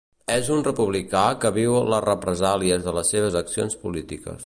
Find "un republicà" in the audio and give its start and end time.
0.55-1.21